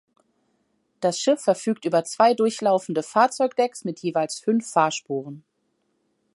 [0.99, 5.43] Das Schiff verfügt über zwei durchlaufende Fahrzeugdecks mit jeweils fünf Fahrspuren.